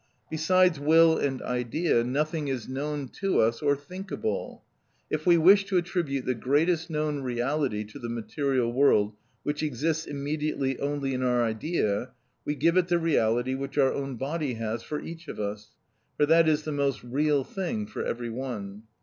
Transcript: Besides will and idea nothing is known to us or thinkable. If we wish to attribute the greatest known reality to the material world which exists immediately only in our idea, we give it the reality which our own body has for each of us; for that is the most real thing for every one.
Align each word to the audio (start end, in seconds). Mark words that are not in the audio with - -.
Besides 0.31 0.79
will 0.79 1.15
and 1.19 1.43
idea 1.43 2.03
nothing 2.03 2.47
is 2.47 2.67
known 2.67 3.07
to 3.19 3.39
us 3.39 3.61
or 3.61 3.75
thinkable. 3.75 4.63
If 5.11 5.27
we 5.27 5.37
wish 5.37 5.65
to 5.65 5.77
attribute 5.77 6.25
the 6.25 6.33
greatest 6.33 6.89
known 6.89 7.21
reality 7.21 7.83
to 7.83 7.99
the 7.99 8.09
material 8.09 8.73
world 8.73 9.13
which 9.43 9.61
exists 9.61 10.07
immediately 10.07 10.79
only 10.79 11.13
in 11.13 11.21
our 11.21 11.43
idea, 11.43 12.13
we 12.45 12.55
give 12.55 12.77
it 12.77 12.87
the 12.87 12.97
reality 12.97 13.53
which 13.53 13.77
our 13.77 13.93
own 13.93 14.15
body 14.15 14.55
has 14.55 14.81
for 14.81 14.99
each 14.99 15.27
of 15.27 15.39
us; 15.39 15.75
for 16.17 16.25
that 16.25 16.47
is 16.49 16.63
the 16.63 16.71
most 16.71 17.03
real 17.03 17.43
thing 17.43 17.85
for 17.85 18.03
every 18.03 18.31
one. 18.31 18.85